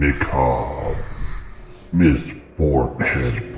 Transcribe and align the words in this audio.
Macabre. 0.00 0.96
Misfortune. 1.92 3.49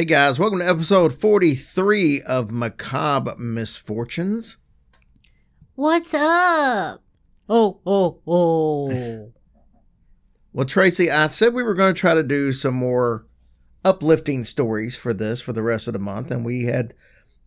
Hey 0.00 0.06
guys, 0.06 0.38
welcome 0.38 0.60
to 0.60 0.66
episode 0.66 1.12
43 1.12 2.22
of 2.22 2.50
Macabre 2.50 3.36
Misfortunes. 3.36 4.56
What's 5.74 6.14
up? 6.14 7.02
Oh, 7.50 7.80
oh, 7.84 8.18
oh. 8.26 9.32
Well, 10.54 10.64
Tracy, 10.64 11.10
I 11.10 11.28
said 11.28 11.52
we 11.52 11.62
were 11.62 11.74
going 11.74 11.92
to 11.92 12.00
try 12.00 12.14
to 12.14 12.22
do 12.22 12.50
some 12.50 12.72
more 12.72 13.26
uplifting 13.84 14.46
stories 14.46 14.96
for 14.96 15.12
this 15.12 15.42
for 15.42 15.52
the 15.52 15.62
rest 15.62 15.86
of 15.86 15.92
the 15.92 15.98
month, 15.98 16.30
and 16.30 16.46
we 16.46 16.64
had 16.64 16.94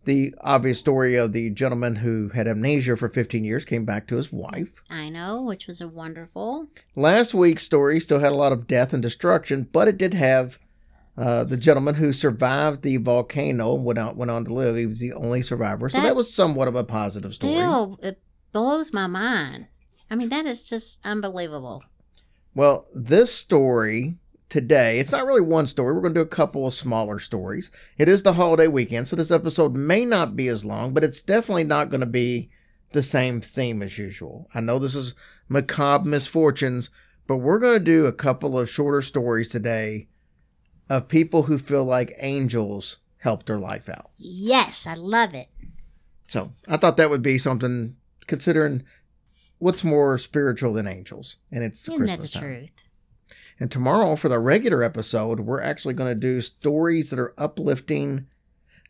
the 0.04 0.32
obvious 0.40 0.78
story 0.78 1.16
of 1.16 1.32
the 1.32 1.50
gentleman 1.50 1.96
who 1.96 2.28
had 2.28 2.46
amnesia 2.46 2.96
for 2.96 3.08
15 3.08 3.42
years 3.42 3.64
came 3.64 3.84
back 3.84 4.06
to 4.06 4.14
his 4.14 4.32
wife. 4.32 4.80
I 4.88 5.08
know, 5.08 5.42
which 5.42 5.66
was 5.66 5.80
a 5.80 5.88
wonderful. 5.88 6.68
Last 6.94 7.34
week's 7.34 7.64
story 7.64 7.98
still 7.98 8.20
had 8.20 8.30
a 8.30 8.36
lot 8.36 8.52
of 8.52 8.68
death 8.68 8.92
and 8.92 9.02
destruction, 9.02 9.68
but 9.72 9.88
it 9.88 9.98
did 9.98 10.14
have 10.14 10.60
uh, 11.16 11.44
the 11.44 11.56
gentleman 11.56 11.94
who 11.94 12.12
survived 12.12 12.82
the 12.82 12.96
volcano 12.96 13.76
and 13.76 13.84
went 13.84 13.98
out 13.98 14.16
went 14.16 14.30
on 14.30 14.44
to 14.44 14.52
live. 14.52 14.76
He 14.76 14.86
was 14.86 14.98
the 14.98 15.12
only 15.12 15.42
survivor, 15.42 15.88
so 15.88 16.00
that 16.00 16.16
was 16.16 16.32
somewhat 16.32 16.68
of 16.68 16.74
a 16.74 16.84
positive 16.84 17.34
story. 17.34 17.54
Still, 17.54 17.98
it 18.02 18.20
blows 18.52 18.92
my 18.92 19.06
mind. 19.06 19.68
I 20.10 20.16
mean, 20.16 20.28
that 20.30 20.46
is 20.46 20.68
just 20.68 21.04
unbelievable. 21.04 21.84
Well, 22.54 22.86
this 22.94 23.32
story 23.32 24.16
today, 24.48 24.98
it's 24.98 25.12
not 25.12 25.26
really 25.26 25.40
one 25.40 25.66
story. 25.66 25.94
We're 25.94 26.00
going 26.00 26.14
to 26.14 26.20
do 26.20 26.26
a 26.26 26.26
couple 26.26 26.66
of 26.66 26.74
smaller 26.74 27.18
stories. 27.18 27.70
It 27.98 28.08
is 28.08 28.22
the 28.22 28.32
holiday 28.32 28.68
weekend, 28.68 29.08
so 29.08 29.16
this 29.16 29.30
episode 29.30 29.74
may 29.74 30.04
not 30.04 30.36
be 30.36 30.48
as 30.48 30.64
long, 30.64 30.94
but 30.94 31.04
it's 31.04 31.22
definitely 31.22 31.64
not 31.64 31.90
going 31.90 32.00
to 32.00 32.06
be 32.06 32.50
the 32.92 33.02
same 33.02 33.40
theme 33.40 33.82
as 33.82 33.98
usual. 33.98 34.48
I 34.54 34.60
know 34.60 34.78
this 34.78 34.94
is 34.94 35.14
macabre 35.48 36.08
misfortunes, 36.08 36.90
but 37.26 37.38
we're 37.38 37.58
going 37.58 37.78
to 37.78 37.84
do 37.84 38.06
a 38.06 38.12
couple 38.12 38.58
of 38.58 38.70
shorter 38.70 39.02
stories 39.02 39.48
today 39.48 40.08
of 40.88 41.08
people 41.08 41.44
who 41.44 41.58
feel 41.58 41.84
like 41.84 42.14
angels 42.20 42.98
helped 43.18 43.46
their 43.46 43.58
life 43.58 43.88
out. 43.88 44.10
Yes, 44.18 44.86
I 44.86 44.94
love 44.94 45.34
it. 45.34 45.48
So 46.28 46.52
I 46.68 46.76
thought 46.76 46.96
that 46.96 47.10
would 47.10 47.22
be 47.22 47.38
something 47.38 47.96
considering 48.26 48.82
what's 49.58 49.84
more 49.84 50.18
spiritual 50.18 50.72
than 50.72 50.86
angels, 50.86 51.36
and 51.50 51.62
it's 51.64 51.82
Isn't 51.88 51.94
that 52.00 52.18
Christmas 52.18 52.30
the 52.32 52.38
time. 52.38 52.42
truth? 52.42 52.72
And 53.60 53.70
tomorrow, 53.70 54.16
for 54.16 54.28
the 54.28 54.38
regular 54.38 54.82
episode, 54.82 55.40
we're 55.40 55.62
actually 55.62 55.94
going 55.94 56.12
to 56.12 56.20
do 56.20 56.40
stories 56.40 57.10
that 57.10 57.18
are 57.20 57.34
uplifting. 57.38 58.26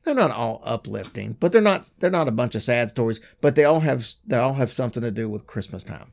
They're 0.05 0.15
not 0.15 0.31
all 0.31 0.63
uplifting, 0.65 1.37
but 1.39 1.53
they're 1.53 1.61
not 1.61 1.91
they're 1.99 2.11
not 2.11 2.29
a 2.29 2.33
bunch 2.33 2.55
of 2.55 2.63
sad 2.63 2.91
stories, 2.91 3.21
but 3.41 3.55
they 3.55 3.65
all 3.65 3.81
have 3.81 4.09
they 4.27 4.37
all 4.39 4.55
have 4.55 4.73
something 4.73 5.03
to 5.03 5.11
do 5.11 5.29
with 5.29 5.47
Christmas 5.47 5.85
time. 5.85 6.13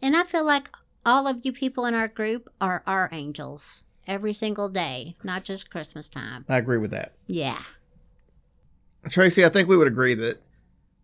And 0.00 0.16
I 0.16 0.24
feel 0.24 0.44
like 0.44 0.70
all 1.06 1.26
of 1.28 1.44
you 1.44 1.52
people 1.52 1.86
in 1.86 1.94
our 1.94 2.08
group 2.08 2.48
are 2.60 2.82
our 2.86 3.08
angels 3.12 3.84
every 4.06 4.32
single 4.32 4.68
day, 4.68 5.16
not 5.22 5.44
just 5.44 5.70
Christmas 5.70 6.08
time. 6.08 6.44
I 6.48 6.56
agree 6.56 6.78
with 6.78 6.90
that. 6.90 7.12
Yeah. 7.26 7.58
Tracy, 9.08 9.44
I 9.44 9.48
think 9.48 9.68
we 9.68 9.76
would 9.76 9.88
agree 9.88 10.14
that 10.14 10.42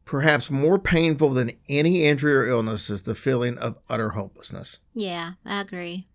perhaps 0.04 0.50
more 0.50 0.78
painful 0.78 1.31
than 1.31 1.53
any 1.69 2.04
injury 2.04 2.34
or 2.34 2.47
illness 2.47 2.91
is 2.91 3.03
the 3.03 3.14
feeling 3.14 3.58
of 3.58 3.78
utter 3.88 4.10
hopelessness. 4.10 4.78
Yeah, 4.94 5.32
I 5.44 5.60
agree. 5.60 6.06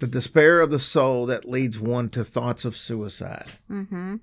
The 0.00 0.06
despair 0.06 0.60
of 0.60 0.70
the 0.70 0.80
soul 0.80 1.24
that 1.26 1.48
leads 1.48 1.78
one 1.78 2.08
to 2.10 2.24
thoughts 2.24 2.64
of 2.64 2.76
suicide. 2.76 3.46
Mm-hmm. 3.70 4.16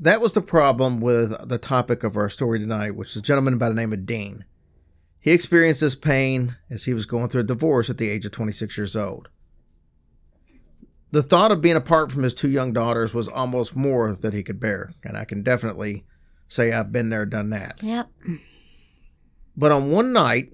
That 0.00 0.20
was 0.22 0.32
the 0.32 0.40
problem 0.40 1.00
with 1.00 1.46
the 1.46 1.58
topic 1.58 2.02
of 2.02 2.16
our 2.16 2.30
story 2.30 2.58
tonight, 2.58 2.96
which 2.96 3.10
is 3.10 3.16
a 3.16 3.22
gentleman 3.22 3.58
by 3.58 3.68
the 3.68 3.74
name 3.74 3.92
of 3.92 4.06
Dean. 4.06 4.46
He 5.20 5.32
experienced 5.32 5.82
this 5.82 5.94
pain 5.94 6.56
as 6.70 6.84
he 6.84 6.94
was 6.94 7.04
going 7.04 7.28
through 7.28 7.42
a 7.42 7.44
divorce 7.44 7.90
at 7.90 7.98
the 7.98 8.08
age 8.08 8.24
of 8.24 8.32
26 8.32 8.78
years 8.78 8.96
old. 8.96 9.28
The 11.12 11.22
thought 11.22 11.50
of 11.50 11.60
being 11.60 11.76
apart 11.76 12.12
from 12.12 12.22
his 12.22 12.34
two 12.34 12.48
young 12.50 12.72
daughters 12.72 13.12
was 13.12 13.28
almost 13.28 13.74
more 13.74 14.14
than 14.14 14.32
he 14.32 14.42
could 14.42 14.60
bear, 14.60 14.92
and 15.02 15.16
I 15.16 15.24
can 15.24 15.42
definitely 15.42 16.04
say 16.48 16.72
I've 16.72 16.92
been 16.92 17.10
there, 17.10 17.26
done 17.26 17.50
that. 17.50 17.82
Yep. 17.82 18.08
But 19.56 19.72
on 19.72 19.90
one 19.90 20.12
night, 20.12 20.52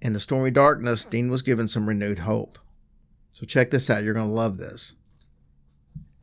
in 0.00 0.12
the 0.12 0.20
stormy 0.20 0.50
darkness, 0.50 1.04
Dean 1.04 1.30
was 1.30 1.42
given 1.42 1.68
some 1.68 1.88
renewed 1.88 2.20
hope. 2.20 2.58
So 3.32 3.46
check 3.46 3.70
this 3.70 3.88
out. 3.88 4.04
You're 4.04 4.14
going 4.14 4.28
to 4.28 4.34
love 4.34 4.58
this. 4.58 4.94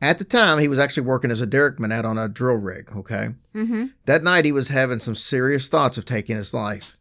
At 0.00 0.18
the 0.18 0.24
time, 0.24 0.58
he 0.58 0.68
was 0.68 0.78
actually 0.78 1.06
working 1.06 1.30
as 1.30 1.40
a 1.40 1.46
derrickman 1.46 1.92
out 1.92 2.04
on 2.04 2.18
a 2.18 2.28
drill 2.28 2.56
rig, 2.56 2.90
okay? 2.94 3.30
Mm-hmm. 3.54 3.86
That 4.04 4.22
night, 4.22 4.44
he 4.44 4.52
was 4.52 4.68
having 4.68 5.00
some 5.00 5.14
serious 5.14 5.68
thoughts 5.68 5.96
of 5.96 6.04
taking 6.04 6.36
his 6.36 6.52
life 6.52 6.96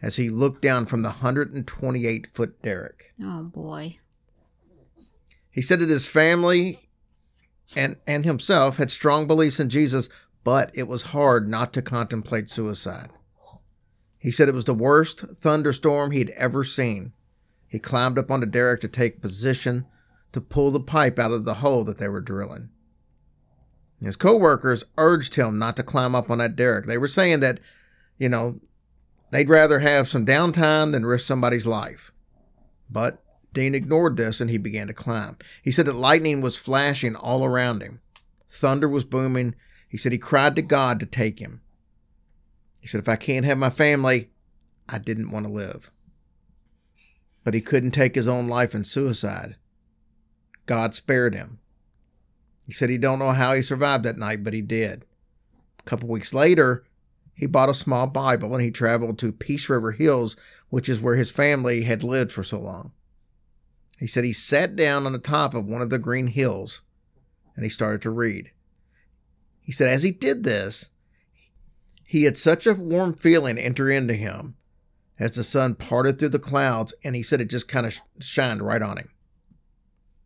as 0.00 0.16
he 0.16 0.30
looked 0.30 0.62
down 0.62 0.86
from 0.86 1.02
the 1.02 1.08
128 1.08 2.28
foot 2.32 2.62
derrick. 2.62 3.12
Oh 3.22 3.42
boy. 3.42 3.98
He 5.56 5.62
said 5.62 5.80
that 5.80 5.88
his 5.88 6.04
family 6.04 6.86
and, 7.74 7.96
and 8.06 8.26
himself 8.26 8.76
had 8.76 8.90
strong 8.90 9.26
beliefs 9.26 9.58
in 9.58 9.70
Jesus, 9.70 10.10
but 10.44 10.70
it 10.74 10.86
was 10.86 11.02
hard 11.02 11.48
not 11.48 11.72
to 11.72 11.82
contemplate 11.82 12.50
suicide. 12.50 13.08
He 14.18 14.30
said 14.30 14.50
it 14.50 14.54
was 14.54 14.66
the 14.66 14.74
worst 14.74 15.20
thunderstorm 15.20 16.10
he'd 16.10 16.28
ever 16.36 16.62
seen. 16.62 17.14
He 17.68 17.78
climbed 17.78 18.18
up 18.18 18.30
on 18.30 18.40
the 18.40 18.46
derrick 18.46 18.82
to 18.82 18.88
take 18.88 19.22
position 19.22 19.86
to 20.32 20.42
pull 20.42 20.70
the 20.70 20.78
pipe 20.78 21.18
out 21.18 21.32
of 21.32 21.46
the 21.46 21.54
hole 21.54 21.84
that 21.84 21.96
they 21.96 22.08
were 22.08 22.20
drilling. 22.20 22.68
His 23.98 24.16
co-workers 24.16 24.84
urged 24.98 25.36
him 25.36 25.58
not 25.58 25.74
to 25.76 25.82
climb 25.82 26.14
up 26.14 26.30
on 26.30 26.36
that 26.36 26.54
derrick. 26.54 26.84
They 26.84 26.98
were 26.98 27.08
saying 27.08 27.40
that, 27.40 27.60
you 28.18 28.28
know, 28.28 28.60
they'd 29.30 29.48
rather 29.48 29.78
have 29.78 30.06
some 30.06 30.26
downtime 30.26 30.92
than 30.92 31.06
risk 31.06 31.26
somebody's 31.26 31.66
life. 31.66 32.12
But 32.90 33.22
Dean 33.56 33.74
ignored 33.74 34.18
this 34.18 34.42
and 34.42 34.50
he 34.50 34.58
began 34.58 34.86
to 34.86 34.92
climb. 34.92 35.38
He 35.62 35.72
said 35.72 35.86
that 35.86 35.94
lightning 35.94 36.42
was 36.42 36.58
flashing 36.58 37.16
all 37.16 37.42
around 37.42 37.80
him. 37.80 38.02
Thunder 38.50 38.86
was 38.86 39.02
booming. 39.02 39.54
He 39.88 39.96
said 39.96 40.12
he 40.12 40.18
cried 40.18 40.54
to 40.56 40.62
God 40.62 41.00
to 41.00 41.06
take 41.06 41.38
him. 41.38 41.62
He 42.82 42.86
said, 42.86 43.00
If 43.00 43.08
I 43.08 43.16
can't 43.16 43.46
have 43.46 43.56
my 43.56 43.70
family, 43.70 44.28
I 44.86 44.98
didn't 44.98 45.30
want 45.30 45.46
to 45.46 45.52
live. 45.52 45.90
But 47.44 47.54
he 47.54 47.62
couldn't 47.62 47.92
take 47.92 48.14
his 48.14 48.28
own 48.28 48.46
life 48.46 48.74
in 48.74 48.84
suicide. 48.84 49.56
God 50.66 50.94
spared 50.94 51.34
him. 51.34 51.58
He 52.66 52.74
said 52.74 52.90
he 52.90 52.98
don't 52.98 53.18
know 53.18 53.32
how 53.32 53.54
he 53.54 53.62
survived 53.62 54.04
that 54.04 54.18
night, 54.18 54.44
but 54.44 54.52
he 54.52 54.60
did. 54.60 55.06
A 55.78 55.82
couple 55.84 56.10
weeks 56.10 56.34
later, 56.34 56.84
he 57.32 57.46
bought 57.46 57.70
a 57.70 57.74
small 57.74 58.06
Bible 58.06 58.52
and 58.54 58.62
he 58.62 58.70
traveled 58.70 59.18
to 59.20 59.32
Peace 59.32 59.70
River 59.70 59.92
Hills, 59.92 60.36
which 60.68 60.90
is 60.90 61.00
where 61.00 61.14
his 61.14 61.30
family 61.30 61.84
had 61.84 62.04
lived 62.04 62.32
for 62.32 62.44
so 62.44 62.60
long. 62.60 62.92
He 63.98 64.06
said 64.06 64.24
he 64.24 64.32
sat 64.32 64.76
down 64.76 65.06
on 65.06 65.12
the 65.12 65.18
top 65.18 65.54
of 65.54 65.66
one 65.66 65.82
of 65.82 65.90
the 65.90 65.98
green 65.98 66.28
hills 66.28 66.82
and 67.54 67.64
he 67.64 67.70
started 67.70 68.02
to 68.02 68.10
read. 68.10 68.50
He 69.60 69.72
said 69.72 69.88
as 69.88 70.02
he 70.02 70.12
did 70.12 70.44
this, 70.44 70.90
he 72.04 72.24
had 72.24 72.38
such 72.38 72.66
a 72.66 72.74
warm 72.74 73.14
feeling 73.14 73.58
enter 73.58 73.90
into 73.90 74.14
him 74.14 74.56
as 75.18 75.34
the 75.34 75.42
sun 75.42 75.74
parted 75.74 76.18
through 76.18 76.28
the 76.28 76.38
clouds, 76.38 76.94
and 77.02 77.16
he 77.16 77.22
said 77.22 77.40
it 77.40 77.50
just 77.50 77.68
kind 77.68 77.86
of 77.86 77.96
shined 78.20 78.62
right 78.62 78.82
on 78.82 78.98
him. 78.98 79.08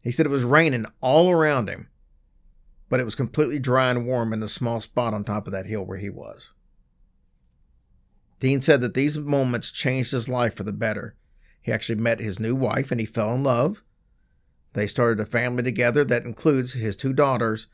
He 0.03 0.11
said 0.11 0.27
it 0.27 0.31
was 0.31 0.45
raining 0.45 0.87
all 1.01 1.31
around 1.31 1.69
him, 1.69 1.89
but 2.89 3.01
it 3.01 3.05
was 3.05 3.15
completely 3.15 3.59
dry 3.59 3.91
and 3.91 4.07
warm 4.07 4.33
in 4.33 4.41
the 4.41 4.49
small 4.49 4.81
spot 4.81 5.15
on 5.15 5.25
top 5.25 5.47
of 5.47 5.53
that 5.53 5.67
hill 5.67 5.85
where 5.85 5.99
he 5.99 6.11
was. 6.11 6.53
Dean 8.41 8.61
said 8.61 8.81
that 8.81 8.95
these 8.95 9.19
moments 9.19 9.71
changed 9.71 10.13
his 10.13 10.29
life 10.29 10.55
for 10.55 10.65
the 10.65 10.73
better. 10.73 11.15
He 11.63 11.73
actually 11.73 12.01
met 12.01 12.21
his 12.21 12.41
new 12.41 12.55
wife 12.55 12.91
and 12.91 13.01
he 13.01 13.07
fell 13.07 13.35
in 13.35 13.43
love. 13.43 13.83
They 14.73 14.87
started 14.87 15.21
a 15.21 15.27
family 15.27 15.63
together 15.63 16.05
that 16.05 16.25
includes 16.25 16.75
his 16.75 16.97
two 16.97 17.13
daughters, 17.13 17.67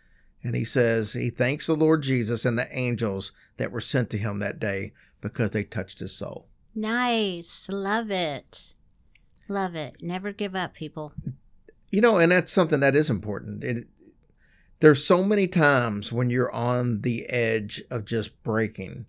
and 0.42 0.54
he 0.54 0.64
says 0.64 1.12
he 1.12 1.30
thanks 1.30 1.66
the 1.66 1.76
Lord 1.76 2.02
Jesus 2.02 2.44
and 2.44 2.58
the 2.58 2.68
angels 2.76 3.32
that 3.58 3.70
were 3.70 3.80
sent 3.80 4.10
to 4.10 4.18
him 4.18 4.38
that 4.38 4.58
day 4.58 4.92
because 5.20 5.50
they 5.50 5.64
touched 5.64 5.98
his 5.98 6.12
soul. 6.12 6.46
Nice. 6.74 7.68
Love 7.70 8.10
it. 8.10 8.74
Love 9.48 9.74
it. 9.74 10.02
Never 10.02 10.32
give 10.32 10.54
up, 10.54 10.74
people. 10.74 11.12
You 11.90 12.00
know, 12.00 12.18
and 12.18 12.32
that's 12.32 12.52
something 12.52 12.80
that 12.80 12.96
is 12.96 13.10
important. 13.10 13.62
It 13.62 13.86
there's 14.80 15.04
so 15.04 15.24
many 15.24 15.48
times 15.48 16.12
when 16.12 16.28
you're 16.28 16.52
on 16.52 17.00
the 17.00 17.26
edge 17.26 17.82
of 17.90 18.04
just 18.04 18.42
breaking. 18.42 19.06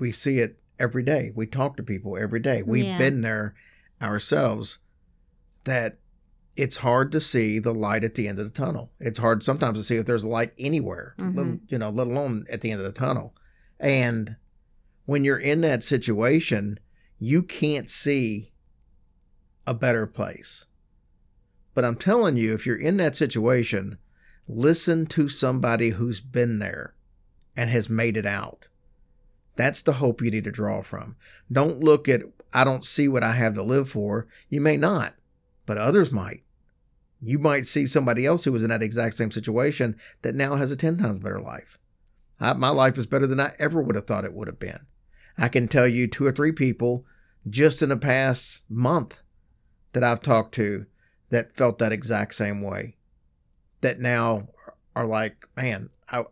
We 0.00 0.10
see 0.10 0.38
it 0.40 0.58
every 0.80 1.02
day. 1.02 1.30
We 1.34 1.46
talk 1.46 1.76
to 1.76 1.82
people 1.82 2.16
every 2.16 2.40
day. 2.40 2.62
We've 2.62 2.84
Yeah. 2.84 2.98
been 2.98 3.20
there 3.20 3.54
ourselves. 4.02 4.78
That 5.64 5.98
it's 6.56 6.78
hard 6.78 7.12
to 7.12 7.20
see 7.20 7.58
the 7.58 7.74
light 7.74 8.02
at 8.02 8.14
the 8.14 8.26
end 8.26 8.38
of 8.38 8.44
the 8.46 8.50
tunnel. 8.50 8.90
It's 8.98 9.18
hard 9.18 9.42
sometimes 9.42 9.78
to 9.78 9.84
see 9.84 9.96
if 9.96 10.06
there's 10.06 10.24
a 10.24 10.28
light 10.28 10.52
anywhere, 10.58 11.14
Mhm. 11.18 11.36
let- 11.36 11.60
you 11.70 11.78
know, 11.78 11.90
let 11.90 12.06
alone 12.06 12.46
at 12.50 12.60
the 12.62 12.70
end 12.70 12.80
of 12.80 12.86
the 12.86 12.98
tunnel. 12.98 13.36
And 13.78 14.36
when 15.04 15.24
you're 15.24 15.38
in 15.38 15.60
that 15.60 15.84
situation, 15.84 16.80
you 17.18 17.42
can't 17.42 17.88
see 17.88 18.52
a 19.66 19.74
better 19.74 20.06
place. 20.06 20.64
But 21.74 21.84
I'm 21.84 21.96
telling 21.96 22.36
you, 22.36 22.52
if 22.52 22.66
you're 22.66 22.76
in 22.76 22.96
that 22.96 23.16
situation, 23.16 23.98
listen 24.48 25.06
to 25.06 25.28
somebody 25.28 25.90
who's 25.90 26.20
been 26.20 26.58
there 26.58 26.94
and 27.56 27.70
has 27.70 27.88
made 27.88 28.16
it 28.16 28.26
out. 28.26 28.68
That's 29.60 29.82
the 29.82 29.92
hope 29.92 30.22
you 30.22 30.30
need 30.30 30.44
to 30.44 30.50
draw 30.50 30.80
from. 30.80 31.16
Don't 31.52 31.80
look 31.80 32.08
at, 32.08 32.22
I 32.54 32.64
don't 32.64 32.82
see 32.82 33.08
what 33.08 33.22
I 33.22 33.32
have 33.32 33.52
to 33.56 33.62
live 33.62 33.90
for. 33.90 34.26
You 34.48 34.58
may 34.58 34.78
not, 34.78 35.16
but 35.66 35.76
others 35.76 36.10
might. 36.10 36.44
You 37.20 37.38
might 37.38 37.66
see 37.66 37.86
somebody 37.86 38.24
else 38.24 38.44
who 38.44 38.52
was 38.52 38.62
in 38.62 38.70
that 38.70 38.82
exact 38.82 39.16
same 39.16 39.30
situation 39.30 39.98
that 40.22 40.34
now 40.34 40.54
has 40.56 40.72
a 40.72 40.78
10 40.78 40.96
times 40.96 41.22
better 41.22 41.42
life. 41.42 41.76
I, 42.40 42.54
my 42.54 42.70
life 42.70 42.96
is 42.96 43.04
better 43.04 43.26
than 43.26 43.38
I 43.38 43.52
ever 43.58 43.82
would 43.82 43.96
have 43.96 44.06
thought 44.06 44.24
it 44.24 44.32
would 44.32 44.48
have 44.48 44.58
been. 44.58 44.86
I 45.36 45.48
can 45.48 45.68
tell 45.68 45.86
you 45.86 46.06
two 46.06 46.26
or 46.26 46.32
three 46.32 46.52
people 46.52 47.04
just 47.46 47.82
in 47.82 47.90
the 47.90 47.98
past 47.98 48.62
month 48.70 49.20
that 49.92 50.02
I've 50.02 50.22
talked 50.22 50.54
to 50.54 50.86
that 51.28 51.54
felt 51.54 51.78
that 51.80 51.92
exact 51.92 52.34
same 52.34 52.62
way. 52.62 52.96
That 53.82 54.00
now 54.00 54.48
are 54.96 55.04
like, 55.04 55.46
man, 55.54 55.90
I, 56.10 56.24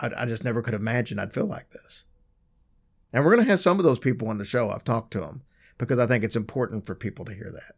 I, 0.00 0.10
I 0.18 0.26
just 0.26 0.44
never 0.44 0.62
could 0.62 0.74
imagine 0.74 1.18
I'd 1.18 1.32
feel 1.32 1.46
like 1.46 1.70
this. 1.70 2.04
And 3.16 3.24
we're 3.24 3.34
going 3.34 3.46
to 3.46 3.50
have 3.50 3.60
some 3.60 3.78
of 3.78 3.84
those 3.86 3.98
people 3.98 4.28
on 4.28 4.36
the 4.36 4.44
show. 4.44 4.68
I've 4.68 4.84
talked 4.84 5.10
to 5.12 5.20
them 5.20 5.40
because 5.78 5.98
I 5.98 6.06
think 6.06 6.22
it's 6.22 6.36
important 6.36 6.84
for 6.84 6.94
people 6.94 7.24
to 7.24 7.32
hear 7.32 7.50
that. 7.50 7.74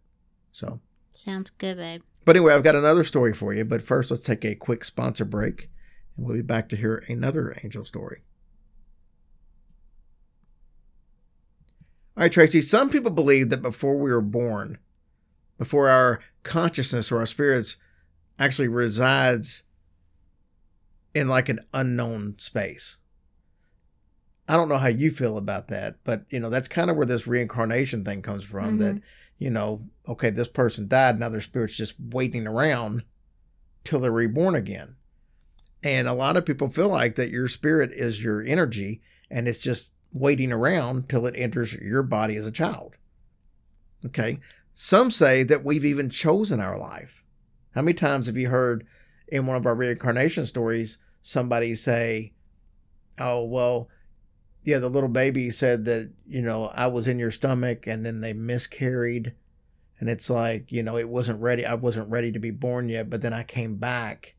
So, 0.50 0.81
Sounds 1.12 1.50
good, 1.50 1.76
babe. 1.76 2.02
but 2.25 2.35
anyway, 2.35 2.55
I've 2.55 2.64
got 2.64 2.75
another 2.75 3.05
story 3.05 3.32
for 3.32 3.55
you. 3.55 3.64
But 3.64 3.81
first, 3.81 4.11
let's 4.11 4.25
take 4.25 4.44
a 4.44 4.56
quick 4.56 4.85
sponsor 4.85 5.25
break 5.25 5.70
and 6.17 6.26
we'll 6.26 6.35
be 6.35 6.43
back 6.43 6.69
to 6.70 6.76
hear 6.76 7.05
another 7.06 7.56
angel 7.62 7.85
story. 7.85 8.23
All 12.17 12.23
right, 12.25 12.32
Tracy, 12.32 12.61
some 12.61 12.90
people 12.90 13.12
believe 13.12 13.50
that 13.50 13.62
before 13.62 13.96
we 13.96 14.11
were 14.11 14.20
born, 14.20 14.79
before 15.56 15.88
our 15.88 16.19
consciousness 16.43 17.12
or 17.12 17.19
our 17.19 17.26
spirits 17.26 17.76
actually 18.40 18.67
resides 18.67 19.62
in 21.14 21.29
like 21.29 21.49
an 21.49 21.61
unknown 21.73 22.35
space. 22.38 22.96
I 24.48 24.54
don't 24.54 24.68
know 24.70 24.78
how 24.78 24.88
you 24.88 25.10
feel 25.10 25.36
about 25.36 25.68
that, 25.68 25.96
but 26.04 26.24
you 26.30 26.40
know, 26.40 26.48
that's 26.48 26.68
kind 26.68 26.90
of 26.90 26.96
where 26.96 27.06
this 27.06 27.26
reincarnation 27.26 28.04
thing 28.04 28.22
comes 28.22 28.44
from 28.44 28.78
that, 28.78 28.94
mm-hmm. 28.94 29.04
you 29.38 29.50
know, 29.50 29.82
okay, 30.08 30.30
this 30.30 30.48
person 30.48 30.88
died, 30.88 31.20
now 31.20 31.28
their 31.28 31.42
spirit's 31.42 31.76
just 31.76 31.94
waiting 32.00 32.46
around 32.46 33.02
till 33.84 34.00
they're 34.00 34.10
reborn 34.10 34.54
again. 34.54 34.96
And 35.82 36.08
a 36.08 36.14
lot 36.14 36.36
of 36.36 36.46
people 36.46 36.68
feel 36.68 36.88
like 36.88 37.16
that 37.16 37.30
your 37.30 37.46
spirit 37.46 37.92
is 37.92 38.24
your 38.24 38.42
energy 38.42 39.02
and 39.30 39.46
it's 39.46 39.58
just 39.58 39.92
waiting 40.12 40.50
around 40.50 41.08
till 41.08 41.26
it 41.26 41.34
enters 41.36 41.74
your 41.74 42.02
body 42.02 42.36
as 42.36 42.46
a 42.46 42.52
child. 42.52 42.96
Okay. 44.06 44.40
Some 44.72 45.10
say 45.10 45.42
that 45.42 45.64
we've 45.64 45.84
even 45.84 46.08
chosen 46.08 46.60
our 46.60 46.78
life. 46.78 47.22
How 47.74 47.82
many 47.82 47.94
times 47.94 48.26
have 48.26 48.36
you 48.36 48.48
heard 48.48 48.86
in 49.28 49.46
one 49.46 49.56
of 49.56 49.66
our 49.66 49.74
reincarnation 49.74 50.46
stories 50.46 50.98
somebody 51.20 51.74
say, 51.74 52.32
Oh, 53.18 53.44
well, 53.44 53.88
yeah, 54.68 54.78
the 54.78 54.90
little 54.90 55.08
baby 55.08 55.50
said 55.50 55.86
that, 55.86 56.10
you 56.28 56.42
know, 56.42 56.66
I 56.66 56.88
was 56.88 57.08
in 57.08 57.18
your 57.18 57.30
stomach 57.30 57.86
and 57.86 58.04
then 58.04 58.20
they 58.20 58.34
miscarried. 58.34 59.32
And 59.98 60.10
it's 60.10 60.28
like, 60.28 60.70
you 60.70 60.82
know, 60.82 60.98
it 60.98 61.08
wasn't 61.08 61.40
ready. 61.40 61.64
I 61.64 61.72
wasn't 61.72 62.10
ready 62.10 62.32
to 62.32 62.38
be 62.38 62.50
born 62.50 62.90
yet, 62.90 63.08
but 63.08 63.22
then 63.22 63.32
I 63.32 63.44
came 63.44 63.76
back. 63.76 64.34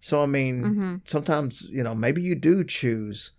So, 0.00 0.24
I 0.24 0.26
mean, 0.26 0.62
hmm 0.62 0.96
sometimes 1.04 1.62
you 1.70 1.84
know 1.84 1.94
maybe 1.94 2.20
you 2.20 2.34
do 2.34 2.64
choose 2.64 3.30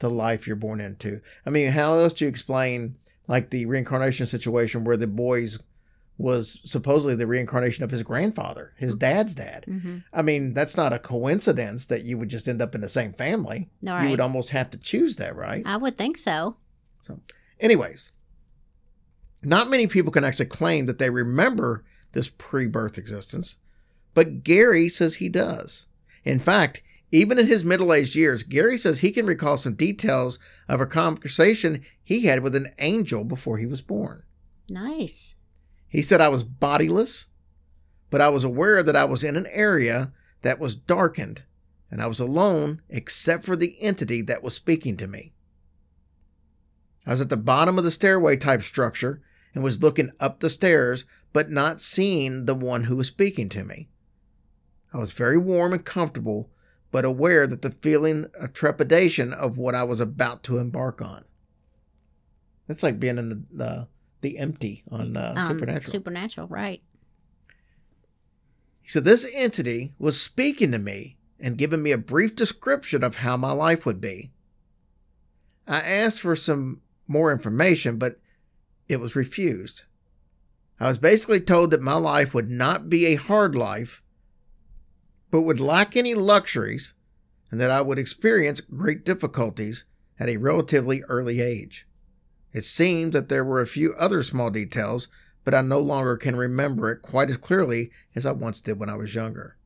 the 0.00 0.10
life 0.10 0.46
you're 0.46 0.54
born 0.54 0.80
into 0.80 1.20
i 1.46 1.50
mean 1.50 1.72
how 1.72 1.98
else 1.98 2.12
do 2.12 2.24
you 2.24 2.28
explain 2.28 2.94
like 3.26 3.48
the 3.48 3.64
reincarnation 3.64 4.26
situation 4.26 4.84
where 4.84 4.98
the 4.98 5.06
boys 5.06 5.58
was 6.18 6.58
supposedly 6.64 7.14
the 7.14 7.26
reincarnation 7.26 7.84
of 7.84 7.90
his 7.90 8.02
grandfather 8.02 8.72
his 8.76 8.94
dad's 8.94 9.34
dad. 9.34 9.64
Hmm 9.66 9.98
i 10.12 10.22
mean 10.22 10.54
that's 10.54 10.76
not 10.76 10.92
a 10.92 10.98
coincidence 10.98 11.86
that 11.86 12.04
you 12.04 12.16
would 12.18 12.28
just 12.28 12.48
end 12.48 12.62
up 12.62 12.74
in 12.74 12.80
the 12.80 12.88
same 12.88 13.12
family. 13.12 13.68
All 13.88 14.02
you 14.02 14.10
would 14.10 14.20
almost 14.20 14.50
have 14.50 14.70
to 14.70 14.78
choose 14.78 15.16
that 15.16 15.36
right? 15.36 15.62
I 15.66 15.76
would 15.76 15.98
think 15.98 16.16
so. 16.16 16.56
so. 17.00 17.20
anyways 17.60 18.12
not 19.42 19.70
many 19.70 19.86
people 19.86 20.10
can 20.10 20.24
actually 20.24 20.46
claim 20.46 20.86
that 20.86 20.98
they 20.98 21.10
remember 21.10 21.84
this 22.12 22.28
pre-birth 22.28 22.96
existence 22.98 23.56
but 24.14 24.42
gary 24.42 24.88
says 24.88 25.16
he 25.16 25.28
does. 25.28 25.86
In 26.24 26.38
fact 26.40 26.82
even 27.12 27.38
in 27.38 27.46
his 27.46 27.62
middle-aged 27.62 28.14
years 28.16 28.42
gary 28.42 28.78
says 28.78 29.00
he 29.00 29.10
can 29.12 29.26
recall 29.26 29.56
some 29.58 29.74
details 29.74 30.38
of 30.68 30.80
a 30.80 30.86
conversation 30.86 31.84
he 32.02 32.22
had 32.22 32.42
with 32.42 32.54
an 32.56 32.70
angel 32.78 33.22
before 33.24 33.58
he 33.58 33.66
was 33.66 33.82
born. 33.82 34.22
Nice. 34.70 35.34
He 35.88 36.02
said 36.02 36.20
i 36.20 36.28
was 36.28 36.42
bodiless 36.42 37.26
but 38.10 38.20
i 38.20 38.28
was 38.28 38.44
aware 38.44 38.82
that 38.82 38.96
i 38.96 39.04
was 39.04 39.24
in 39.24 39.36
an 39.36 39.46
area 39.50 40.12
that 40.42 40.58
was 40.58 40.74
darkened 40.74 41.42
and 41.90 42.02
i 42.02 42.06
was 42.06 42.20
alone 42.20 42.80
except 42.88 43.44
for 43.44 43.56
the 43.56 43.80
entity 43.80 44.22
that 44.22 44.42
was 44.42 44.54
speaking 44.54 44.96
to 44.96 45.06
me 45.06 45.32
I 47.06 47.10
was 47.10 47.20
at 47.20 47.28
the 47.28 47.36
bottom 47.36 47.78
of 47.78 47.84
the 47.84 47.90
stairway 47.90 48.36
type 48.36 48.62
structure 48.62 49.22
and 49.54 49.62
was 49.62 49.82
looking 49.82 50.10
up 50.18 50.40
the 50.40 50.50
stairs, 50.50 51.04
but 51.32 51.50
not 51.50 51.80
seeing 51.80 52.44
the 52.46 52.54
one 52.54 52.84
who 52.84 52.96
was 52.96 53.06
speaking 53.06 53.48
to 53.50 53.62
me. 53.62 53.88
I 54.92 54.98
was 54.98 55.12
very 55.12 55.38
warm 55.38 55.72
and 55.72 55.84
comfortable, 55.84 56.50
but 56.90 57.04
aware 57.04 57.46
that 57.46 57.62
the 57.62 57.70
feeling 57.70 58.26
of 58.38 58.52
trepidation 58.52 59.32
of 59.32 59.56
what 59.56 59.74
I 59.74 59.84
was 59.84 60.00
about 60.00 60.42
to 60.44 60.58
embark 60.58 61.00
on. 61.00 61.24
That's 62.66 62.82
like 62.82 62.98
being 62.98 63.18
in 63.18 63.28
the 63.28 63.42
the, 63.52 63.88
the 64.26 64.38
empty 64.38 64.82
on 64.90 65.16
uh, 65.16 65.34
Um, 65.36 65.46
Supernatural. 65.46 65.90
Supernatural, 65.90 66.48
right. 66.48 66.82
He 68.82 68.88
said, 68.88 69.04
This 69.04 69.26
entity 69.32 69.94
was 69.98 70.20
speaking 70.20 70.72
to 70.72 70.78
me 70.78 71.16
and 71.38 71.56
giving 71.56 71.82
me 71.82 71.92
a 71.92 71.98
brief 71.98 72.34
description 72.34 73.04
of 73.04 73.16
how 73.16 73.36
my 73.36 73.52
life 73.52 73.86
would 73.86 74.00
be. 74.00 74.32
I 75.66 75.80
asked 75.80 76.20
for 76.20 76.34
some 76.34 76.82
more 77.06 77.30
information, 77.30 77.98
but 77.98 78.18
it 78.88 79.00
was 79.00 79.14
refused. 79.14 79.84
I 80.80 80.88
was 80.88 80.98
basically 80.98 81.40
told 81.40 81.70
that 81.70 81.80
my 81.80 81.94
life 81.94 82.34
would 82.34 82.50
not 82.50 82.88
be 82.88 83.06
a 83.06 83.14
hard 83.14 83.54
life, 83.54 84.02
but 85.30 85.42
would 85.42 85.60
lack 85.60 85.96
any 85.96 86.14
luxuries, 86.14 86.94
and 87.50 87.60
that 87.60 87.70
I 87.70 87.80
would 87.80 87.98
experience 87.98 88.60
great 88.60 89.04
difficulties 89.04 89.84
at 90.18 90.28
a 90.28 90.36
relatively 90.36 91.02
early 91.04 91.40
age. 91.40 91.86
It 92.52 92.64
seemed 92.64 93.12
that 93.12 93.28
there 93.28 93.44
were 93.44 93.60
a 93.60 93.66
few 93.66 93.94
other 93.94 94.22
small 94.22 94.50
details, 94.50 95.08
but 95.44 95.54
I 95.54 95.60
no 95.62 95.78
longer 95.78 96.16
can 96.16 96.36
remember 96.36 96.90
it 96.90 97.02
quite 97.02 97.28
as 97.30 97.36
clearly 97.36 97.90
as 98.14 98.24
I 98.26 98.32
once 98.32 98.60
did 98.60 98.78
when 98.78 98.88
I 98.88 98.96
was 98.96 99.14
younger. 99.14 99.56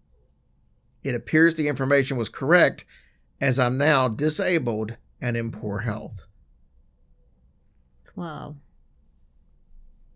It 1.03 1.15
appears 1.15 1.55
the 1.57 1.69
information 1.69 2.17
was 2.17 2.29
correct, 2.29 2.85
as 3.41 3.59
I'm 3.59 3.79
now 3.79 4.09
disabled 4.09 4.97
and 5.21 5.37
in 5.37 5.51
poor 5.51 5.81
health. 5.81 6.25
Whoa. 8.15 8.57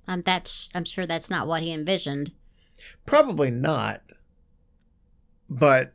Um, 0.06 0.22
that's. 0.22 0.68
I'm 0.74 0.84
sure 0.84 1.06
that's 1.06 1.30
not 1.30 1.46
what 1.46 1.62
he 1.62 1.72
envisioned. 1.72 2.32
Probably 3.06 3.50
not, 3.50 4.02
but 5.48 5.94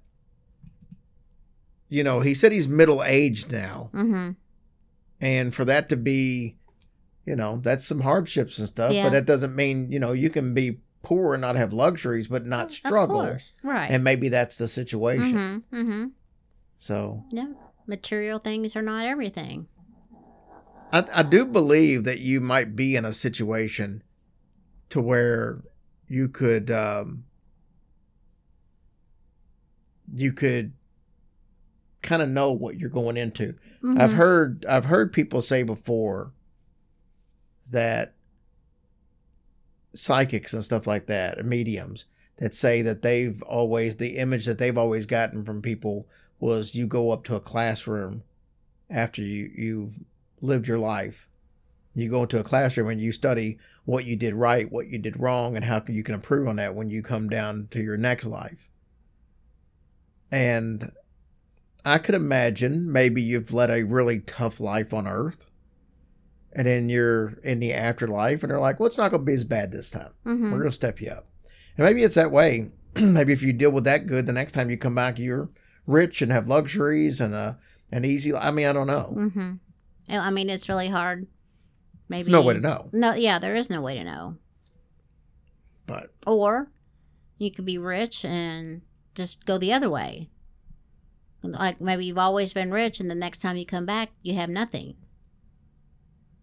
you 1.89 2.03
know, 2.03 2.21
he 2.21 2.33
said 2.33 2.51
he's 2.51 2.67
middle 2.67 3.03
aged 3.03 3.51
now, 3.51 3.89
Mm-hmm. 3.93 4.31
and 5.21 5.53
for 5.53 5.65
that 5.65 5.89
to 5.89 5.97
be, 5.97 6.55
you 7.29 7.35
know, 7.35 7.57
that's 7.57 7.85
some 7.85 8.01
hardships 8.01 8.57
and 8.57 8.67
stuff. 8.67 8.91
Yeah. 8.91 9.03
But 9.05 9.11
that 9.11 9.25
doesn't 9.25 9.55
mean 9.55 9.91
you 9.91 9.99
know 9.99 10.13
you 10.13 10.29
can 10.31 10.53
be 10.55 10.79
poor 11.03 11.35
and 11.35 11.41
not 11.41 11.55
have 11.55 11.71
luxuries, 11.71 12.27
but 12.27 12.45
not 12.45 12.71
struggle. 12.71 13.37
Right. 13.63 13.91
And 13.91 14.03
maybe 14.03 14.29
that's 14.29 14.57
the 14.57 14.67
situation. 14.67 15.37
mm-hmm. 15.37 15.75
Mm-hmm. 15.75 16.05
So 16.77 17.23
Yeah. 17.29 17.51
Material 17.87 18.39
things 18.39 18.75
are 18.75 18.81
not 18.81 19.05
everything. 19.05 19.67
I, 20.91 21.05
I 21.13 21.23
do 21.23 21.45
believe 21.45 22.03
that 22.05 22.19
you 22.19 22.41
might 22.41 22.75
be 22.75 22.95
in 22.95 23.05
a 23.05 23.13
situation 23.13 24.01
to 24.89 24.99
where 24.99 25.61
you 26.07 26.27
could 26.29 26.71
um, 26.71 27.25
you 30.13 30.33
could 30.33 30.73
kind 32.01 32.21
of 32.21 32.29
know 32.29 32.51
what 32.51 32.77
you're 32.77 32.89
going 32.89 33.17
into. 33.17 33.53
I've 33.83 34.11
Mhm. 34.11 34.15
heard 34.15 34.65
I've 34.67 34.85
heard 34.85 35.13
people 35.13 35.41
say 35.41 35.63
before 35.63 36.33
that 37.71 38.13
psychics 39.93 40.53
and 40.53 40.63
stuff 40.63 40.87
like 40.87 41.07
that, 41.07 41.45
mediums 41.45 42.05
that 42.37 42.55
say 42.55 42.81
that 42.81 43.01
they've 43.01 43.41
always 43.43 43.97
the 43.97 44.17
image 44.17 44.45
that 44.45 44.57
they've 44.57 44.77
always 44.77 45.05
gotten 45.05 45.43
from 45.43 45.61
people 45.61 46.07
was 46.39 46.75
you 46.75 46.87
go 46.87 47.11
up 47.11 47.23
to 47.25 47.35
a 47.35 47.39
classroom 47.39 48.23
after 48.89 49.21
you 49.21 49.51
you've 49.55 49.93
lived 50.41 50.67
your 50.67 50.79
life 50.79 51.27
You 51.93 52.09
go 52.09 52.23
into 52.23 52.39
a 52.39 52.43
classroom 52.43 52.89
and 52.89 53.01
you 53.01 53.11
study 53.11 53.57
what 53.85 54.05
you 54.05 54.15
did 54.15 54.33
right, 54.35 54.71
what 54.71 54.87
you 54.87 54.99
did 54.99 55.19
wrong, 55.19 55.55
and 55.55 55.65
how 55.65 55.83
you 55.87 56.03
can 56.03 56.15
improve 56.15 56.47
on 56.47 56.57
that 56.57 56.75
when 56.75 56.89
you 56.89 57.01
come 57.01 57.29
down 57.29 57.67
to 57.71 57.81
your 57.81 57.97
next 57.97 58.25
life. 58.25 58.69
And 60.31 60.91
I 61.83 61.97
could 61.97 62.15
imagine 62.15 62.91
maybe 62.91 63.21
you've 63.21 63.53
led 63.53 63.69
a 63.71 63.83
really 63.83 64.19
tough 64.19 64.59
life 64.59 64.93
on 64.93 65.07
earth. 65.07 65.45
And 66.59 66.67
then 66.67 66.89
you're 66.89 67.39
in 67.45 67.61
the 67.61 67.71
afterlife, 67.71 68.43
and 68.43 68.51
they're 68.51 68.59
like, 68.59 68.81
well, 68.81 68.87
it's 68.87 68.97
not 68.97 69.11
going 69.11 69.21
to 69.21 69.25
be 69.25 69.31
as 69.33 69.45
bad 69.45 69.71
this 69.71 69.89
time. 69.89 70.11
hmm 70.25 70.51
We're 70.51 70.57
going 70.59 70.69
to 70.71 70.75
step 70.75 70.99
you 70.99 71.09
up. 71.09 71.25
And 71.77 71.85
maybe 71.85 72.03
it's 72.03 72.15
that 72.15 72.31
way. 72.31 72.69
maybe 72.99 73.31
if 73.31 73.41
you 73.41 73.53
deal 73.53 73.71
with 73.71 73.85
that 73.85 74.07
good, 74.07 74.25
the 74.25 74.33
next 74.33 74.51
time 74.51 74.69
you 74.69 74.75
come 74.77 74.93
back, 74.93 75.17
you're 75.17 75.49
rich 75.87 76.21
and 76.21 76.33
have 76.33 76.49
luxuries 76.49 77.21
and 77.21 77.33
a, 77.33 77.57
an 77.93 78.03
easy 78.03 78.35
I 78.35 78.51
mean, 78.51 78.67
I 78.67 78.73
don't 78.73 78.87
know. 78.87 79.29
hmm 79.31 79.53
I 80.09 80.29
mean, 80.31 80.49
it's 80.49 80.67
really 80.67 80.89
hard. 80.89 81.27
Maybe 82.09 82.29
No 82.29 82.41
way 82.41 82.55
to 82.55 82.59
know. 82.59 82.89
No, 82.91 83.13
yeah, 83.13 83.39
there 83.39 83.55
is 83.55 83.69
no 83.69 83.81
way 83.81 83.95
to 83.95 84.03
know. 84.03 84.35
But 85.85 86.11
Or 86.27 86.71
you 87.37 87.51
could 87.51 87.65
be 87.65 87.77
rich 87.77 88.25
and 88.25 88.81
just 89.15 89.45
go 89.45 89.57
the 89.57 89.71
other 89.71 89.89
way. 89.89 90.29
Like 91.41 91.79
maybe 91.79 92.05
you've 92.05 92.17
always 92.17 92.51
been 92.51 92.71
rich, 92.71 92.99
and 92.99 93.09
the 93.09 93.15
next 93.15 93.37
time 93.37 93.55
you 93.55 93.65
come 93.65 93.85
back, 93.85 94.09
you 94.23 94.33
have 94.35 94.49
nothing. 94.49 94.95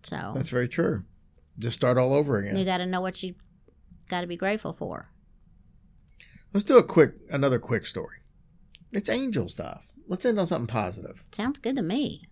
So 0.07 0.33
that's 0.37 0.51
very 0.51 0.69
true. 0.69 1.03
Just 1.59 1.77
start 1.77 1.99
all 1.99 2.15
over 2.15 2.39
again. 2.39 2.57
you 2.57 2.65
got 2.65 2.79
to 2.79 2.87
know 2.87 3.01
what 3.01 3.23
you 3.23 3.35
got 4.09 4.21
to 4.21 4.27
be 4.27 4.37
grateful 4.37 4.73
for. 4.73 5.11
Let's 6.53 6.65
do 6.65 6.79
a 6.79 6.85
quick, 6.85 7.15
another 7.31 7.59
quick 7.59 7.87
story. 7.87 8.19
It's 8.93 9.09
angel 9.09 9.49
stuff. 9.49 9.85
Let's 10.07 10.25
end 10.25 10.39
on 10.39 10.47
something 10.47 10.69
positive. 10.69 11.23
Sounds 11.33 11.59
good 11.59 11.75
to 11.77 11.83
me. 11.83 12.23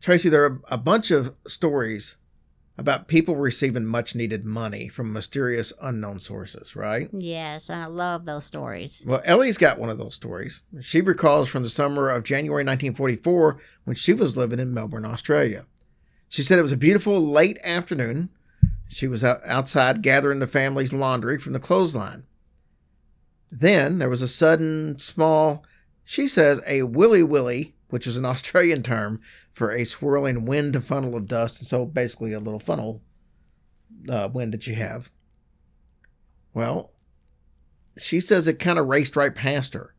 Tracy, 0.00 0.28
there 0.28 0.44
are 0.44 0.60
a 0.68 0.78
bunch 0.78 1.10
of 1.10 1.34
stories 1.48 2.16
about 2.76 3.08
people 3.08 3.36
receiving 3.36 3.84
much 3.86 4.14
needed 4.14 4.44
money 4.44 4.88
from 4.88 5.12
mysterious 5.12 5.72
unknown 5.80 6.20
sources, 6.20 6.76
right? 6.76 7.08
Yes, 7.12 7.70
I 7.70 7.86
love 7.86 8.24
those 8.24 8.44
stories. 8.44 9.04
Well, 9.06 9.22
Ellie's 9.24 9.58
got 9.58 9.78
one 9.78 9.90
of 9.90 9.98
those 9.98 10.14
stories. 10.14 10.62
She 10.80 11.00
recalls 11.00 11.48
from 11.48 11.62
the 11.62 11.70
summer 11.70 12.08
of 12.10 12.24
January 12.24 12.62
1944 12.64 13.58
when 13.84 13.96
she 13.96 14.12
was 14.12 14.36
living 14.36 14.58
in 14.58 14.74
Melbourne, 14.74 15.04
Australia. 15.04 15.66
She 16.34 16.42
said 16.42 16.58
it 16.58 16.62
was 16.62 16.72
a 16.72 16.76
beautiful 16.76 17.24
late 17.24 17.60
afternoon. 17.62 18.28
She 18.88 19.06
was 19.06 19.22
out, 19.22 19.38
outside 19.46 20.02
gathering 20.02 20.40
the 20.40 20.48
family's 20.48 20.92
laundry 20.92 21.38
from 21.38 21.52
the 21.52 21.60
clothesline. 21.60 22.24
Then 23.52 24.00
there 24.00 24.08
was 24.08 24.20
a 24.20 24.26
sudden, 24.26 24.98
small, 24.98 25.64
she 26.02 26.26
says, 26.26 26.60
a 26.66 26.82
willy 26.82 27.22
willy, 27.22 27.76
which 27.88 28.04
is 28.04 28.16
an 28.16 28.24
Australian 28.24 28.82
term 28.82 29.20
for 29.52 29.70
a 29.70 29.84
swirling 29.84 30.44
wind 30.44 30.84
funnel 30.84 31.14
of 31.14 31.28
dust. 31.28 31.60
And 31.60 31.68
so 31.68 31.86
basically 31.86 32.32
a 32.32 32.40
little 32.40 32.58
funnel 32.58 33.00
uh, 34.08 34.28
wind 34.32 34.54
that 34.54 34.66
you 34.66 34.74
have. 34.74 35.12
Well, 36.52 36.90
she 37.96 38.18
says 38.18 38.48
it 38.48 38.58
kind 38.58 38.80
of 38.80 38.88
raced 38.88 39.14
right 39.14 39.36
past 39.36 39.74
her. 39.74 39.94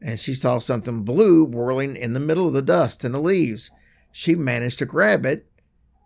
And 0.00 0.18
she 0.18 0.32
saw 0.32 0.58
something 0.58 1.02
blue 1.02 1.44
whirling 1.44 1.96
in 1.96 2.14
the 2.14 2.18
middle 2.18 2.48
of 2.48 2.54
the 2.54 2.62
dust 2.62 3.04
and 3.04 3.14
the 3.14 3.20
leaves. 3.20 3.70
She 4.10 4.34
managed 4.34 4.78
to 4.78 4.86
grab 4.86 5.26
it, 5.26 5.46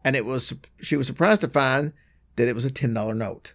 and 0.05 0.15
it 0.15 0.25
was 0.25 0.53
she 0.81 0.97
was 0.97 1.07
surprised 1.07 1.41
to 1.41 1.49
find 1.49 1.93
that 2.37 2.49
it 2.49 2.55
was 2.55 2.65
a 2.65 2.71
ten 2.71 2.95
dollar 2.95 3.15
note. 3.15 3.55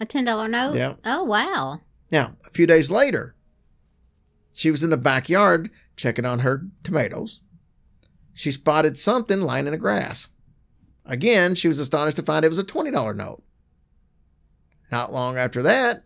A 0.00 0.04
ten 0.04 0.24
dollar 0.24 0.48
note. 0.48 0.74
Yeah. 0.74 0.94
Oh 1.04 1.24
wow. 1.24 1.80
Now, 2.10 2.36
a 2.44 2.50
few 2.50 2.66
days 2.66 2.90
later, 2.90 3.34
she 4.52 4.70
was 4.70 4.82
in 4.82 4.90
the 4.90 4.96
backyard 4.96 5.70
checking 5.96 6.24
on 6.24 6.40
her 6.40 6.66
tomatoes. 6.82 7.40
She 8.34 8.50
spotted 8.50 8.98
something 8.98 9.40
lying 9.40 9.66
in 9.66 9.72
the 9.72 9.78
grass. 9.78 10.28
Again, 11.04 11.54
she 11.54 11.68
was 11.68 11.78
astonished 11.78 12.16
to 12.16 12.22
find 12.22 12.44
it 12.44 12.48
was 12.48 12.58
a 12.58 12.64
$20 12.64 13.16
note. 13.16 13.42
Not 14.90 15.12
long 15.12 15.38
after 15.38 15.62
that, 15.62 16.04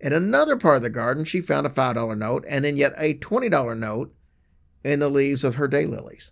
in 0.00 0.12
another 0.12 0.56
part 0.56 0.76
of 0.76 0.82
the 0.82 0.90
garden, 0.90 1.24
she 1.24 1.40
found 1.40 1.66
a 1.66 1.70
$5 1.70 2.16
note 2.18 2.44
and 2.48 2.64
then 2.64 2.76
yet 2.76 2.92
a 2.96 3.14
$20 3.14 3.78
note 3.78 4.14
in 4.84 5.00
the 5.00 5.08
leaves 5.08 5.44
of 5.44 5.56
her 5.56 5.68
daylilies. 5.68 6.30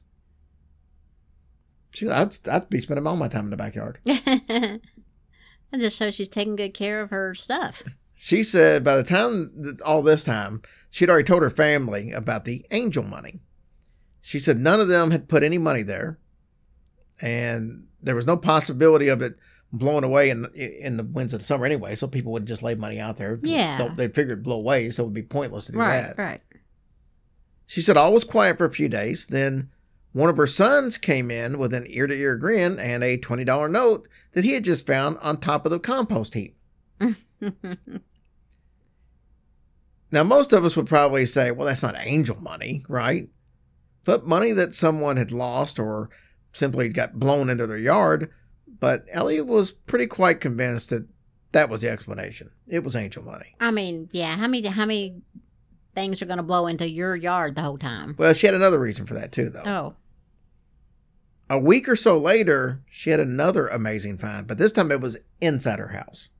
She, 1.95 2.09
I'd, 2.09 2.37
I'd 2.49 2.69
be 2.69 2.81
spending 2.81 3.07
all 3.07 3.17
my 3.17 3.29
time 3.29 3.45
in 3.45 3.51
the 3.51 3.57
backyard. 3.57 3.99
that 4.05 4.81
just 5.79 5.99
shows 5.99 6.15
she's 6.15 6.29
taking 6.29 6.57
good 6.57 6.75
care 6.75 7.01
of 7.01 7.11
her 7.11 7.35
stuff. 7.35 7.83
She 8.15 8.43
said 8.43 8.85
by 8.85 8.97
the 8.97 9.03
time 9.05 9.79
all 9.85 10.03
this 10.03 10.25
time, 10.25 10.63
she'd 10.91 11.11
already 11.11 11.25
told 11.27 11.43
her 11.43 11.51
family 11.51 12.13
about 12.13 12.45
the 12.45 12.65
angel 12.71 13.03
money. 13.05 13.41
She 14.23 14.39
said 14.39 14.59
none 14.59 14.81
of 14.81 14.89
them 14.89 15.11
had 15.11 15.29
put 15.29 15.43
any 15.43 15.59
money 15.59 15.83
there, 15.83 16.19
and 17.21 17.87
there 18.03 18.15
was 18.15 18.27
no 18.27 18.37
possibility 18.37 19.09
of 19.09 19.21
it 19.23 19.37
blowing 19.73 20.05
away 20.05 20.31
in 20.31 20.47
in 20.55 20.97
the 20.97 21.03
winds 21.03 21.35
of 21.35 21.41
the 21.41 21.47
summer 21.47 21.67
anyway. 21.67 21.95
So 21.95 22.07
people 22.07 22.33
would 22.33 22.47
just 22.47 22.63
lay 22.63 22.75
money 22.75 22.99
out 23.01 23.17
there. 23.17 23.39
Yeah. 23.43 23.93
They'd 23.97 24.15
figure 24.15 24.33
it'd 24.33 24.45
blow 24.45 24.61
away, 24.61 24.91
so 24.91 25.03
it 25.03 25.07
would 25.07 25.15
be 25.15 25.23
pointless 25.23 25.67
to 25.67 25.73
do 25.73 25.79
Right. 25.79 26.03
that. 26.03 26.19
Right. 26.19 26.41
She 27.67 27.83
said 27.83 27.97
all 27.97 28.13
was 28.13 28.25
quiet 28.25 28.57
for 28.59 28.65
a 28.65 28.71
few 28.71 28.89
days. 28.89 29.27
Then 29.27 29.71
one 30.15 30.31
of 30.31 30.37
her 30.39 30.47
sons 30.47 30.97
came 30.97 31.31
in 31.31 31.59
with 31.59 31.75
an 31.75 31.85
ear 31.89 32.07
to 32.07 32.15
ear 32.15 32.37
grin 32.37 32.79
and 32.79 33.05
a 33.05 33.19
twenty 33.19 33.45
dollar 33.45 33.69
note 33.69 34.09
that 34.33 34.45
he 34.45 34.55
had 34.55 34.65
just 34.65 34.87
found 34.87 35.19
on 35.21 35.39
top 35.39 35.67
of 35.67 35.71
the 35.71 35.79
compost 35.79 36.33
heap. 36.35 36.57
Now, 40.15 40.23
most 40.23 40.53
of 40.53 40.65
us 40.65 40.77
would 40.77 40.87
probably 40.87 41.27
say, 41.27 41.51
well, 41.51 41.67
that's 41.67 41.83
not 41.83 41.97
angel 41.99 42.41
money, 42.41 42.85
right? 42.89 43.29
But 44.05 44.25
money 44.25 44.53
that 44.53 44.73
someone 44.73 45.17
had 45.17 45.33
lost 45.33 45.81
or 45.81 46.09
simply 46.53 46.89
got 46.89 47.19
blown 47.19 47.51
into 47.51 47.67
their 47.67 47.79
yard. 47.79 48.31
But 48.79 49.07
Elliot 49.11 49.47
was 49.47 49.73
pretty 49.73 50.07
quite 50.07 50.41
convinced 50.41 50.91
that 50.91 51.09
that 51.51 51.69
was 51.69 51.81
the 51.81 51.89
explanation. 51.89 52.49
It 52.69 52.85
was 52.85 52.95
angel 52.95 53.25
money. 53.25 53.57
I 53.59 53.73
mean, 53.73 54.09
yeah. 54.13 54.37
How 54.37 54.47
many 54.47 54.65
how 54.69 54.87
many 54.87 55.21
things 55.97 56.23
are 56.23 56.27
going 56.27 56.37
to 56.37 56.45
blow 56.45 56.69
into 56.69 56.89
your 56.89 57.17
yard 57.17 57.57
the 57.57 57.63
whole 57.63 57.79
time? 57.79 58.15
Well, 58.17 58.35
she 58.35 58.47
had 58.47 58.55
another 58.55 58.79
reason 58.79 59.07
for 59.07 59.15
that, 59.15 59.33
too, 59.33 59.51
though. 59.51 59.63
Oh, 59.67 59.95
A 61.51 61.59
week 61.59 61.89
or 61.89 61.97
so 61.97 62.17
later, 62.17 62.83
she 62.91 63.11
had 63.11 63.21
another 63.21 63.69
amazing 63.69 64.19
find, 64.19 64.47
but 64.47 64.57
this 64.59 64.73
time 64.73 64.91
it 64.91 65.01
was 65.01 65.19
inside 65.41 65.79
her 65.79 65.89
house. 65.89 66.31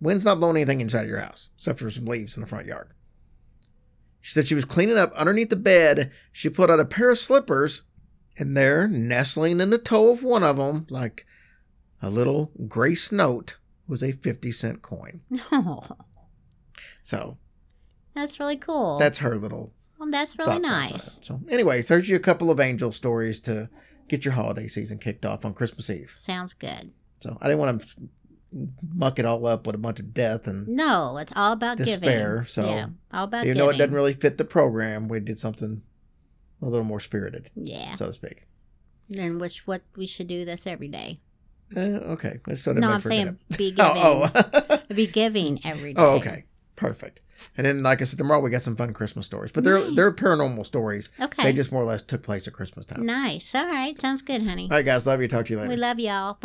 Wind's 0.00 0.24
not 0.26 0.38
blowing 0.38 0.56
anything 0.56 0.80
inside 0.80 1.08
your 1.08 1.20
house, 1.20 1.50
except 1.56 1.78
for 1.78 1.90
some 1.90 2.04
leaves 2.04 2.36
in 2.36 2.42
the 2.42 2.46
front 2.46 2.66
yard. 2.66 2.90
She 4.20 4.32
said 4.32 4.46
she 4.46 4.54
was 4.54 4.64
cleaning 4.64 4.98
up 4.98 5.12
underneath 5.14 5.50
the 5.50 5.56
bed. 5.56 6.12
She 6.32 6.50
pulled 6.50 6.70
out 6.70 6.80
a 6.80 6.84
pair 6.84 7.10
of 7.10 7.18
slippers, 7.18 7.82
and 8.38 8.56
there, 8.56 8.86
nestling 8.86 9.60
in 9.60 9.70
the 9.70 9.78
toe 9.78 10.10
of 10.10 10.22
one 10.22 10.42
of 10.42 10.56
them, 10.56 10.86
like 10.90 11.26
a 12.02 12.10
little 12.10 12.52
grace 12.68 13.10
note, 13.10 13.56
was 13.88 14.02
a 14.02 14.12
50 14.12 14.52
cent 14.52 14.82
coin. 14.82 15.22
oh, 15.52 15.86
So 17.02 17.38
that's 18.14 18.38
really 18.38 18.56
cool. 18.56 18.98
that's 18.98 19.18
her 19.18 19.36
little 19.38 19.72
well, 19.98 20.10
that's 20.10 20.38
really 20.38 20.58
nice. 20.58 21.20
So, 21.24 21.40
anyways, 21.48 21.88
there's 21.88 22.08
you 22.08 22.16
a 22.16 22.20
couple 22.20 22.50
of 22.50 22.60
angel 22.60 22.92
stories 22.92 23.40
to 23.40 23.70
get 24.08 24.24
your 24.24 24.34
holiday 24.34 24.68
season 24.68 24.98
kicked 24.98 25.24
off 25.26 25.44
on 25.44 25.54
Christmas 25.54 25.90
Eve. 25.90 26.12
Sounds 26.16 26.52
good. 26.52 26.92
So 27.20 27.36
I 27.40 27.46
didn't 27.48 27.58
want 27.60 27.82
to 27.82 27.96
muck 28.94 29.18
it 29.18 29.24
all 29.24 29.44
up 29.46 29.66
with 29.66 29.74
a 29.74 29.78
bunch 29.78 30.00
of 30.00 30.14
death 30.14 30.46
and 30.46 30.66
No, 30.68 31.18
it's 31.18 31.32
all 31.36 31.52
about 31.52 31.78
Despair, 31.78 32.36
giving. 32.38 32.46
so 32.46 32.66
yeah, 32.66 32.86
all 33.12 33.24
about 33.24 33.44
even 33.44 33.54
giving. 33.54 33.58
though 33.58 33.70
it 33.70 33.76
doesn't 33.78 33.94
really 33.94 34.12
fit 34.14 34.38
the 34.38 34.44
program, 34.44 35.08
we 35.08 35.20
did 35.20 35.38
something 35.38 35.82
a 36.62 36.66
little 36.66 36.84
more 36.86 37.00
spirited, 37.00 37.50
yeah, 37.54 37.94
so 37.96 38.06
to 38.06 38.12
speak. 38.12 38.44
and 39.16 39.40
which 39.40 39.66
what 39.66 39.82
we 39.96 40.06
should 40.06 40.26
do 40.28 40.44
this 40.44 40.66
every 40.66 40.88
day. 40.88 41.20
Eh, 41.74 41.80
okay, 41.80 42.38
let's. 42.46 42.66
No, 42.66 42.88
I'm 42.90 43.00
saying 43.00 43.38
be 43.58 43.72
giving. 43.72 43.92
Oh, 43.96 44.30
oh. 44.34 44.78
Be 44.94 45.06
giving 45.08 45.60
every 45.66 45.92
day. 45.94 46.00
oh, 46.00 46.14
okay, 46.14 46.44
perfect. 46.76 47.20
And 47.58 47.66
then, 47.66 47.82
like 47.82 48.00
I 48.00 48.04
said, 48.04 48.16
tomorrow 48.18 48.40
we 48.40 48.48
got 48.48 48.62
some 48.62 48.76
fun 48.76 48.94
Christmas 48.94 49.26
stories, 49.26 49.52
but 49.52 49.62
they're 49.62 49.78
Nice. 49.78 49.94
they're 49.96 50.12
paranormal 50.12 50.64
stories. 50.64 51.10
Okay. 51.20 51.42
They 51.42 51.52
just 51.52 51.70
more 51.70 51.82
or 51.82 51.84
less 51.84 52.02
took 52.02 52.22
place 52.22 52.46
at 52.48 52.54
Christmas 52.54 52.86
time. 52.86 53.04
nice. 53.04 53.54
All 53.54 53.66
right. 53.66 54.00
Sounds 54.00 54.22
good, 54.22 54.42
honey. 54.42 54.64
All 54.70 54.76
right, 54.78 54.84
guys, 54.84 55.06
love 55.06 55.20
you. 55.20 55.28
Talk 55.28 55.44
to 55.46 55.52
you 55.52 55.58
later. 55.58 55.68
We 55.68 55.76
love 55.76 55.98
y'all. 55.98 56.32
Bye. 56.34 56.38